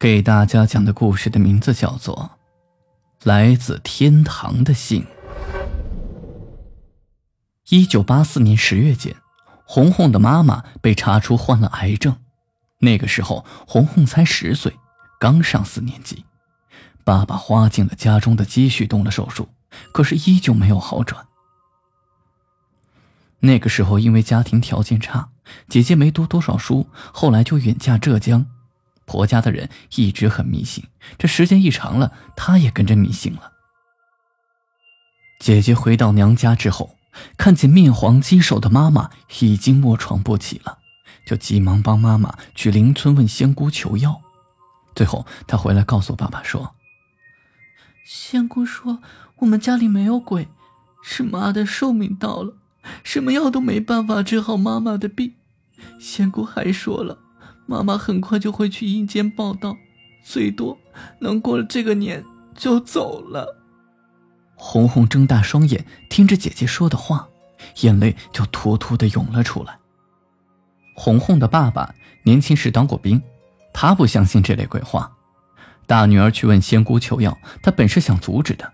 [0.00, 2.38] 给大家讲的故事的名字叫做
[3.28, 5.02] 《来自天堂的信》。
[7.68, 9.14] 一九八四年十月间，
[9.66, 12.16] 红红的妈妈被查出患了癌症。
[12.78, 14.74] 那个时候，红红才十岁，
[15.18, 16.24] 刚上四年级。
[17.04, 19.50] 爸爸花尽了家中的积蓄动了手术，
[19.92, 21.26] 可是依旧没有好转。
[23.40, 25.28] 那个时候，因为家庭条件差，
[25.68, 28.46] 姐姐没读多少书，后来就远嫁浙江。
[29.10, 30.84] 婆家的人一直很迷信，
[31.18, 33.54] 这时间一长了，她也跟着迷信了。
[35.40, 36.96] 姐姐回到娘家之后，
[37.36, 40.78] 看见面黄肌瘦的妈妈已经卧床不起了，
[41.26, 44.20] 就急忙帮妈妈去邻村问仙姑求药。
[44.94, 46.76] 最后，她回来告诉爸爸说
[48.06, 49.00] ：“仙姑说
[49.38, 50.46] 我们家里没有鬼，
[51.02, 52.54] 是妈的寿命到了，
[53.02, 55.34] 什么药都没办法治好妈妈的病。
[55.98, 57.18] 仙姑还说了。”
[57.70, 59.76] 妈妈很快就会去阴间报道，
[60.24, 60.76] 最多
[61.20, 63.46] 能过了这个年就走了。
[64.56, 67.28] 红红睁大双眼，听着姐姐说的话，
[67.82, 69.78] 眼泪就突突的涌了出来。
[70.96, 71.94] 红红的爸爸
[72.24, 73.22] 年轻时当过兵，
[73.72, 75.12] 他不相信这类鬼话。
[75.86, 78.72] 大女儿去问仙姑求药，他本是想阻止的，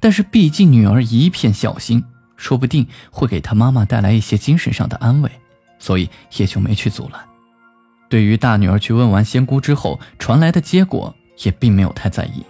[0.00, 2.04] 但是毕竟女儿一片孝心，
[2.36, 5.30] 说不定会给她妈妈带来一些精神上的安慰，
[5.78, 7.24] 所以也就没去阻拦。
[8.14, 11.12] 对于大女儿去问完仙姑之后传来的结果，
[11.42, 12.44] 也并没有太在意。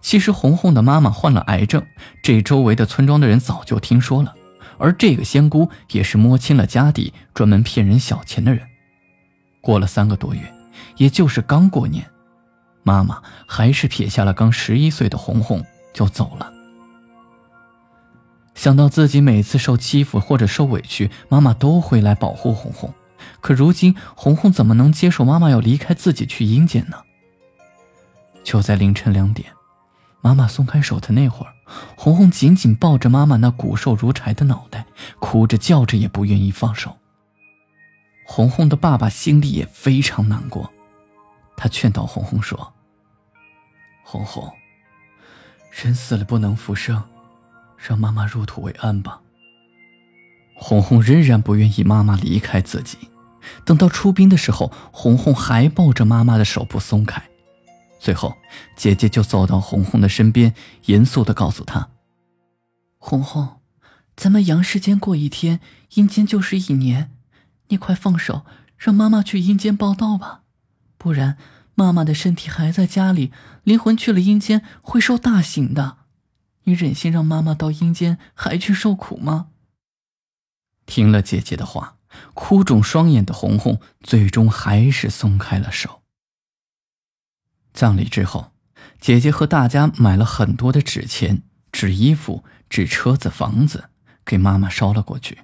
[0.00, 1.84] 其实红红的妈妈患了癌症，
[2.22, 4.32] 这周围的村庄的人早就听说了，
[4.78, 8.62] 而这个仙姑也是摸清了家底，专门骗人小钱的人。
[9.60, 10.54] 过了三个多月，
[10.98, 12.08] 也就是刚过年，
[12.84, 16.52] 妈妈还是撇下了刚十一岁的红红就走了。
[18.54, 22.94] 想到自己每次受欺负或者受委屈，妈妈都会来保护红红。
[23.40, 26.98] 可如今，红红怎么能接受妈妈要离开自己去阴间呢？
[28.44, 29.52] 就在凌晨两点，
[30.20, 31.52] 妈妈松开手的那会儿，
[31.96, 34.86] 红红紧紧抱着妈妈那骨瘦如柴的脑袋，
[35.18, 36.96] 哭着叫着也不愿意放手。
[38.24, 40.72] 红红的爸爸心里也非常难过，
[41.56, 42.72] 他劝导红红说
[44.04, 44.52] ：“红红，
[45.70, 47.02] 人死了不能复生，
[47.76, 49.20] 让妈妈入土为安吧。”
[50.58, 52.96] 红红仍然不愿意妈妈离开自己。
[53.64, 57.22] 等到出殡的时候，红红还抱着妈妈的手不松开。
[57.98, 58.36] 最后，
[58.76, 61.88] 姐姐就走到红红的身边，严肃的告诉她
[62.98, 63.60] ：“红红，
[64.14, 65.60] 咱们阳世间过一天，
[65.94, 67.10] 阴间就是一年。
[67.68, 68.44] 你快放手，
[68.76, 70.42] 让妈妈去阴间报道吧。
[70.98, 71.36] 不然，
[71.74, 73.32] 妈妈的身体还在家里，
[73.64, 75.96] 灵魂去了阴间会受大刑的。
[76.64, 79.48] 你忍心让妈妈到阴间还去受苦吗？”
[80.86, 81.95] 听了姐姐的话。
[82.34, 86.02] 哭肿双眼的红红，最终还是松开了手。
[87.72, 88.52] 葬礼之后，
[89.00, 93.90] 姐姐和大家买了很多的纸钱、纸衣服、纸车子、房子，
[94.24, 95.40] 给妈妈烧了过去。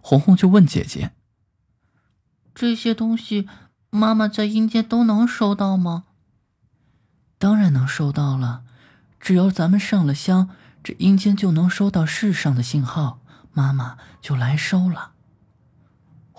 [0.00, 1.12] 红红就问姐姐
[2.54, 3.48] ：“这些东西，
[3.90, 6.04] 妈妈在阴间都能收到吗
[7.38, 8.62] ？”“当然能收到了，
[9.18, 10.50] 只要咱们上了香，
[10.84, 13.20] 这阴间就能收到世上的信号，
[13.52, 15.12] 妈妈就来收了。”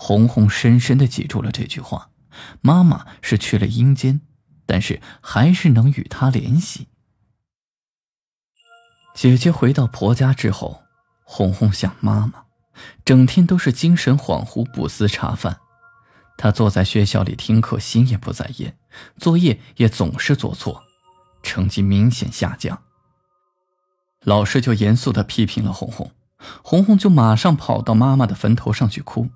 [0.05, 2.09] 红红深深的记住了这句话，
[2.59, 4.19] 妈妈是去了阴间，
[4.65, 6.89] 但是还是能与她联系。
[9.15, 10.83] 姐姐回到婆家之后，
[11.23, 12.43] 红红想妈妈，
[13.05, 15.61] 整天都是精神恍惚，不思茶饭。
[16.35, 18.77] 她坐在学校里听课，心也不在焉，
[19.15, 20.83] 作业也总是做错，
[21.41, 22.83] 成绩明显下降。
[24.25, 26.11] 老师就严肃的批评了红红，
[26.61, 29.29] 红红就马上跑到妈妈的坟头上去哭。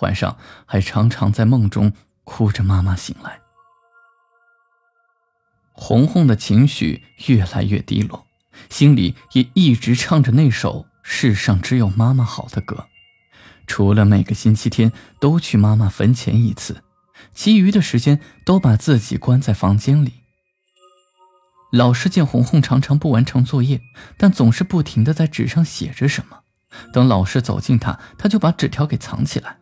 [0.00, 1.92] 晚上还常常在梦中
[2.24, 3.40] 哭着，妈妈醒来。
[5.72, 8.26] 红红的情绪越来越低落，
[8.70, 12.86] 心里也一直唱着那首《世上只有妈妈好》的歌。
[13.66, 16.82] 除了每个星期天都去妈妈坟前一次，
[17.34, 20.14] 其余的时间都把自己关在房间里。
[21.72, 23.82] 老师见红红常常不完成作业，
[24.16, 26.40] 但总是不停的在纸上写着什么。
[26.92, 29.58] 等老师走近他，他就把纸条给藏起来。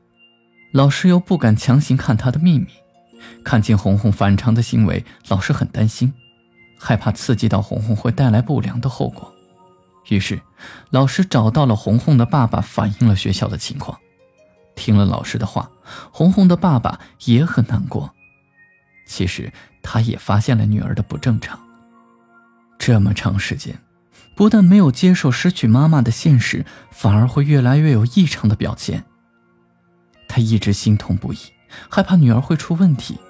[0.75, 2.67] 老师又不敢强行看他的秘密，
[3.45, 6.13] 看见红红反常的行为，老师很担心。
[6.77, 9.33] 害怕刺激到红红会带来不良的后果。
[10.09, 10.41] 于是，
[10.91, 13.97] 老师找到了红红的爸爸，反映了学校的情况。
[14.75, 15.71] 听了老师的话，
[16.11, 18.13] 红红的爸爸也很难过。
[19.07, 21.57] 其实，他也发现了女儿的不正常。
[22.81, 23.79] 这么长时间，
[24.35, 29.05] 不但没有接受失去妈妈的现实，反而会越来越有异常的表现。
[30.35, 31.39] 他一直心痛不已，
[31.89, 33.21] 害怕女儿会出问题。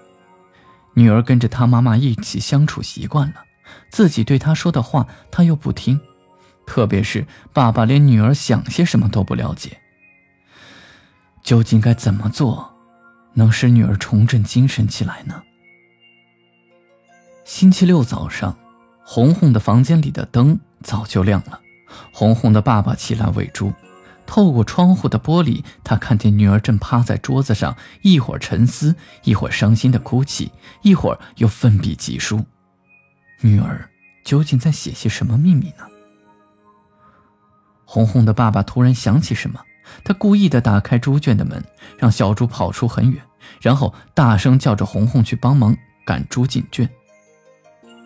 [0.94, 3.44] 女儿跟着他妈妈一起相处习惯了，
[3.90, 6.00] 自己对他说的话，他又不听。
[6.64, 9.76] 特别是爸爸连女儿想些什么都不了解。
[11.42, 12.74] 究竟该怎么做，
[13.34, 15.42] 能使女儿重振精神起来呢？
[17.44, 18.56] 星期六早上，
[19.04, 21.60] 红红的房间里的灯早就亮了。
[22.14, 23.74] 红红的爸爸起来喂猪，
[24.26, 32.44] 透过窗户的玻璃，他看见女儿正趴在桌子上，一会儿沉思，一会儿伤心的哭泣，一会儿又奋笔疾书。
[33.40, 33.90] 女儿
[34.24, 35.84] 究竟在写些什么秘密呢？
[37.84, 39.60] 红红的爸爸突然想起什么。
[40.02, 41.62] 他故意的打开猪圈的门，
[41.98, 43.22] 让小猪跑出很远，
[43.60, 45.76] 然后大声叫着红红去帮忙
[46.06, 46.88] 赶猪进圈。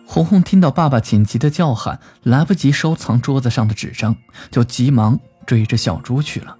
[0.05, 4.17] 红红听到爸爸紧急的叫喊，来不及收藏桌子上的纸张，
[4.51, 5.17] 就急忙
[5.49, 6.55] 追着小猪去了。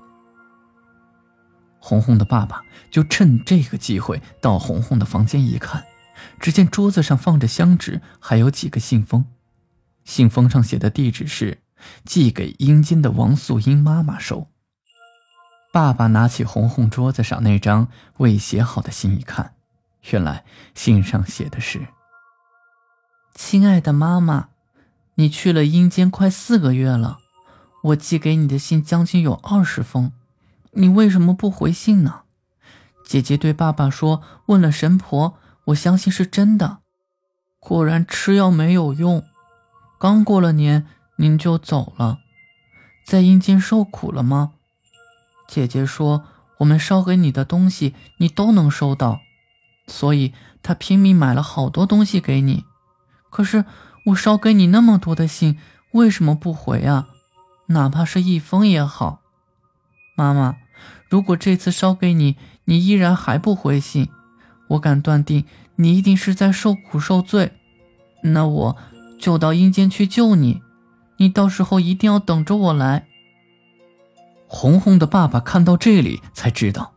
[1.78, 5.86] 红红的爸爸就趁这个机会到红红的房间一看，
[6.40, 9.24] 只见桌子上放着香纸，还有几个信封，
[10.06, 11.60] 信封上写的地址是
[12.04, 14.48] 寄给阴间的王素英妈妈收。
[15.72, 19.54] 爸爸拿起红红桌子上那张未写好的信一看，
[20.10, 20.44] 原来
[20.74, 21.90] 信上写的是
[23.38, 24.50] ：“亲爱的妈妈，
[25.14, 27.20] 你去了阴间快四个月了，
[27.82, 30.12] 我寄给你的信将近有二十封，
[30.72, 32.22] 你为什么不回信呢？
[33.06, 35.36] 姐姐对爸爸说，问了神婆，
[35.66, 36.80] 我相信是真的。
[37.60, 39.24] 果然吃药没有用，
[39.98, 40.86] 刚过了年
[41.16, 42.20] 您就走了，
[43.06, 44.52] 在阴间受苦了吗？”
[45.48, 46.26] 姐姐说
[46.60, 49.22] ：“我们烧给你的东西，你都能收到，
[49.88, 52.66] 所以她拼命买了好多东西给你。
[53.32, 53.66] 可是
[54.06, 55.58] 我烧给你那么多的信，
[55.94, 57.08] 为什么不回啊？
[57.70, 59.22] 哪怕是一封也好。
[60.16, 60.58] 妈妈，
[61.10, 62.36] 如果这次烧给你，
[62.66, 64.10] 你依然还不回信，
[64.70, 65.46] 我敢断定
[65.78, 67.54] 你一定是在受苦受罪。
[68.24, 68.78] 那我
[69.20, 70.62] 就到阴间去救你，
[71.18, 73.08] 你到时候一定要等着我来。”
[74.52, 76.94] 红红的爸爸看到这里，才知道，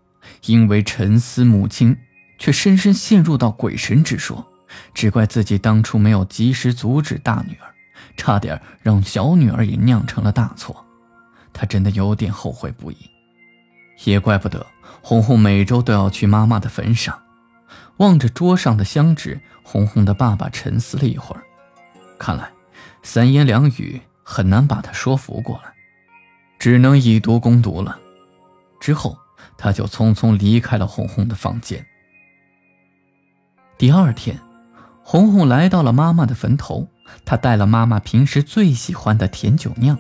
[0.47, 1.99] 因为沉思母亲，
[2.39, 4.47] 却深深陷入到鬼神之说，
[4.95, 7.72] 只怪自己当初没有及时阻止大女儿，
[8.17, 10.85] 差点让小女儿也酿成了大错。
[11.53, 12.97] 他真的有点后悔不已，
[14.05, 14.67] 也怪不得
[15.03, 17.21] 红红每周都要去妈妈的坟上。
[17.99, 21.43] 望着桌上的香纸，红红的爸爸沉思了一会儿，
[22.19, 22.51] 看来
[23.03, 25.73] 三言两语很难把他说服过来。
[26.59, 27.99] 只能以毒攻毒了。
[28.81, 29.19] 之后，
[29.59, 31.85] 他就匆匆离开了红红的房间。
[33.77, 34.39] 第二天，
[35.05, 36.89] 红红来到了妈妈的坟头，
[37.25, 39.99] 她带了妈妈平时最喜欢的甜酒酿。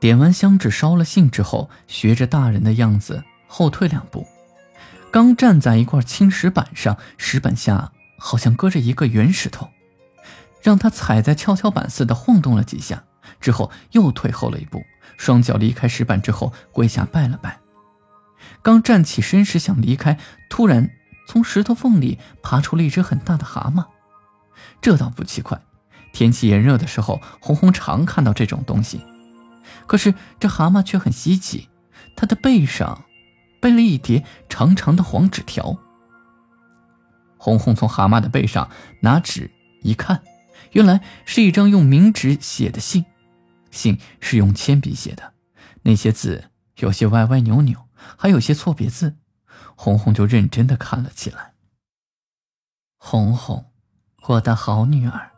[0.00, 4.26] 点完香纸，烧了信之后，学着大人的样子后退两步，
[5.10, 9.68] 刚站在一块青石板上，石板下好像搁着一个圆石头，
[10.62, 13.04] 让他踩在跷跷板似的晃动了几下，
[13.40, 14.82] 之后又退后了一步。
[15.18, 17.58] 双脚离开石板之后，跪下拜了拜。
[18.62, 20.90] 刚站起身时想离开，突然
[21.30, 23.86] 从石头缝里爬出了一只很大的蛤蟆。
[24.82, 25.62] 这倒不奇怪，
[26.12, 29.00] 天气炎热的时候，红红常看到这种东西。
[29.86, 31.68] 可是这蛤蟆却很稀奇，
[32.16, 33.04] 它的背上
[33.60, 35.78] 背了一叠长长的黄纸条。
[37.38, 38.68] 红红从蛤蟆的背上
[39.02, 40.24] 拿纸一看，
[40.72, 43.04] 原来是一张用明纸写的信。
[43.70, 45.34] 信是用铅笔写的，
[45.82, 47.86] 那些字有些歪歪扭扭，
[48.18, 49.14] 还有些错别字。
[49.82, 51.54] 红红就认真的看了起来。
[52.98, 53.72] 红红，
[54.28, 55.30] 我的好女儿，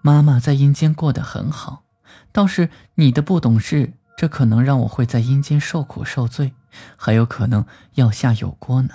[0.00, 1.84] 妈妈在阴间过得很好，
[2.32, 6.54] 倒是你的不懂事，这可能让我会在阴间受苦受罪，
[6.96, 7.64] 还有可能
[7.94, 8.94] 要下油锅呢。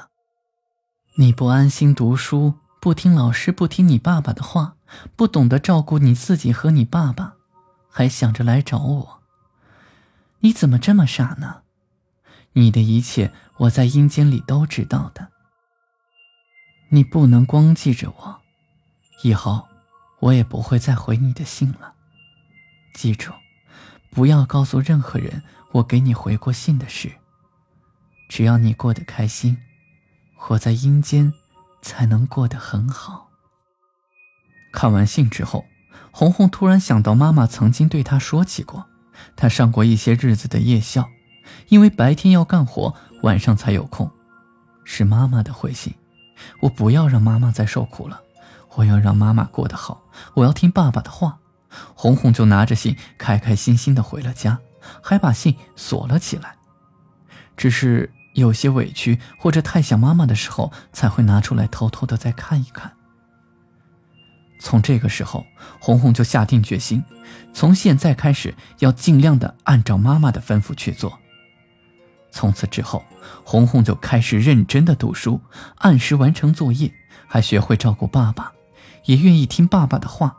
[1.15, 4.75] 你不安心读书，不听老师，不听你爸爸的话，
[5.15, 7.35] 不懂得照顾你自己和你爸爸。
[7.89, 9.21] 还想着来找我，
[10.41, 11.61] 你怎么这么傻呢？
[12.57, 15.27] 你的一切我在阴间里都知道的。
[16.89, 18.41] 你不能光记着我，
[19.21, 19.67] 以后
[20.19, 21.93] 我也不会再回你的信了。
[22.95, 23.31] 记住，
[24.09, 27.11] 不要告诉任何人我给你回过信的事。
[28.27, 29.59] 只要你过得开心，
[30.47, 31.31] 我在阴间
[31.83, 33.29] 才能过得很好。
[34.73, 35.65] 看完信之后。
[36.09, 38.87] 红红突然想到，妈妈曾经对她说起过，
[39.35, 41.07] 她上过一些日子的夜校，
[41.67, 44.11] 因为白天要干活，晚上才有空。
[44.83, 45.93] 是妈妈的回信，
[46.61, 48.21] 我不要让妈妈再受苦了，
[48.75, 50.01] 我要让妈妈过得好，
[50.35, 51.39] 我要听爸爸的话。
[51.93, 54.59] 红红就拿着信，开开心心的回了家，
[55.03, 56.55] 还把信锁了起来。
[57.57, 62.93] 只是有些委屈或者太想妈妈的时候，才会拿出来偷偷的再看一看。
[64.59, 65.45] 从这个时候，
[65.79, 67.03] 红红就下定决心，
[67.53, 71.19] 从现在开始要尽量的按照妈妈的吩咐去做。
[72.31, 73.03] 从此之后，
[73.43, 75.41] 红红就开始认真的读书，
[75.77, 76.91] 按时完成作业，
[77.27, 78.51] 还学会照顾爸爸，
[79.05, 80.37] 也愿意听爸爸的话。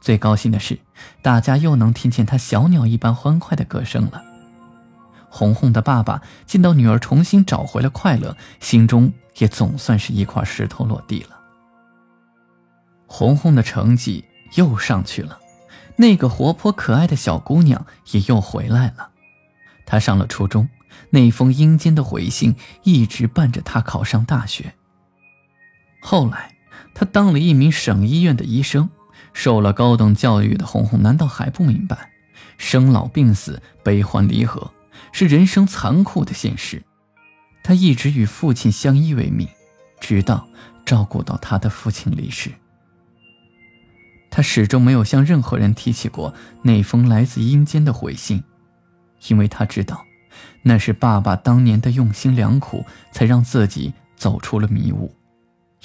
[0.00, 0.78] 最高兴的是，
[1.22, 4.22] 大家又能听见她小鸟一般欢快的歌声了。
[5.28, 11.40] 红红的爸爸见到女儿重新找回了快乐，心中也总算是一块石头落地了。
[13.06, 14.24] 红红的成绩
[14.56, 15.38] 又上去了，
[15.96, 19.10] 那个活泼可爱的小姑娘也又回来了。
[19.86, 20.68] 她上了初中，
[21.10, 24.74] 那封阴间的回信一直伴着她考上大学。
[26.00, 26.54] 后来，
[26.94, 28.90] 她当了一名省医院的医生，
[29.32, 32.10] 受了高等教育的红红难道还不明白，
[32.58, 34.72] 生老病死、悲欢离合
[35.12, 36.82] 是人生残酷的现实？
[37.62, 39.48] 她一直与父亲相依为命，
[40.00, 40.48] 直到
[40.84, 42.50] 照顾到她的父亲离世。
[44.34, 46.32] 他始终没有向任何人提起过
[46.62, 48.42] 那封来自阴间的回信，
[49.28, 50.06] 因为他知道，
[50.62, 55.14] 那是爸爸当年的用心良苦，才让自己走出了迷雾，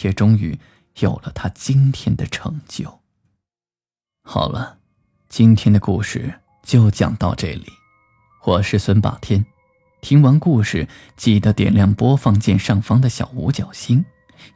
[0.02, 0.58] 也终于
[1.00, 3.00] 有了他今天的成就。
[4.24, 4.78] 好了，
[5.30, 7.68] 今天的故事就讲到这里，
[8.46, 9.46] 我是孙霸天。
[10.02, 14.06] 听完故事，记得点亮播放键上方的小五角星，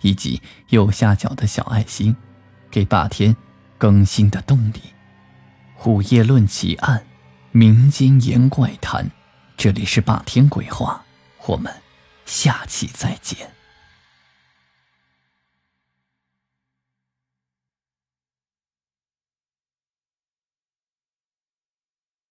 [0.01, 2.15] 以及右下角的小爱心，
[2.69, 3.35] 给霸天。
[3.77, 4.79] 更新的动力，
[5.85, 7.03] 午夜论奇案，
[7.51, 9.09] 民间言怪谈，
[9.63, 11.05] 这里是霸天鬼话，
[11.45, 11.71] 我们
[12.25, 13.51] 下期再见。